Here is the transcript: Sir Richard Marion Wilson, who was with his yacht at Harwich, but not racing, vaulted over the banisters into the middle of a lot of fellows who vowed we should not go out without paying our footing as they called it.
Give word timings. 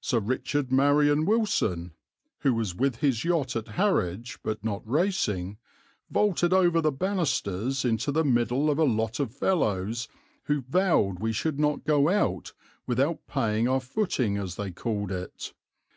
Sir 0.00 0.20
Richard 0.20 0.70
Marion 0.70 1.26
Wilson, 1.26 1.90
who 2.42 2.54
was 2.54 2.76
with 2.76 2.98
his 2.98 3.24
yacht 3.24 3.56
at 3.56 3.66
Harwich, 3.70 4.40
but 4.44 4.62
not 4.62 4.88
racing, 4.88 5.58
vaulted 6.12 6.52
over 6.52 6.80
the 6.80 6.92
banisters 6.92 7.84
into 7.84 8.12
the 8.12 8.22
middle 8.24 8.70
of 8.70 8.78
a 8.78 8.84
lot 8.84 9.18
of 9.18 9.34
fellows 9.34 10.06
who 10.44 10.60
vowed 10.60 11.18
we 11.18 11.32
should 11.32 11.58
not 11.58 11.82
go 11.84 12.08
out 12.08 12.52
without 12.86 13.26
paying 13.26 13.66
our 13.66 13.80
footing 13.80 14.36
as 14.36 14.54
they 14.54 14.70
called 14.70 15.10
it. 15.10 15.52